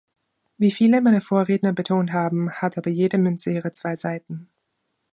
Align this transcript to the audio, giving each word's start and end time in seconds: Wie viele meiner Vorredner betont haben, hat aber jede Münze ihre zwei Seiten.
Wie 0.57 0.71
viele 0.71 0.99
meiner 0.99 1.21
Vorredner 1.21 1.73
betont 1.73 2.11
haben, 2.11 2.51
hat 2.51 2.75
aber 2.75 2.89
jede 2.89 3.19
Münze 3.19 3.51
ihre 3.51 3.71
zwei 3.71 3.95
Seiten. 3.95 4.49